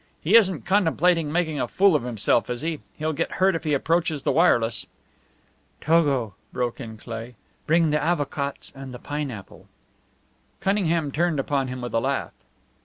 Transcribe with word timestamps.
"He 0.19 0.35
isn't 0.35 0.65
contemplating 0.65 1.31
making 1.31 1.59
a 1.59 1.67
fool 1.67 1.95
of 1.95 2.01
himself, 2.01 2.49
is 2.49 2.61
he? 2.61 2.79
He'll 2.97 3.13
get 3.13 3.33
hurt 3.33 3.53
if 3.53 3.65
he 3.65 3.75
approaches 3.75 4.23
the 4.23 4.31
wireless." 4.31 4.87
"Togo," 5.79 6.33
broke 6.51 6.79
in 6.81 6.97
Cleigh, 6.97 7.35
"bring 7.67 7.91
the 7.91 7.99
avocats 8.03 8.73
and 8.75 8.95
the 8.95 8.97
pineapple." 8.97 9.67
Cunningham 10.59 11.11
turned 11.11 11.39
upon 11.39 11.67
him 11.67 11.81
with 11.81 11.93
a 11.93 11.99
laugh. 11.99 12.33